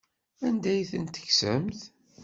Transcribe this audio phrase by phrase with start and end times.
[0.47, 1.79] Anda ay ten-tekksemt?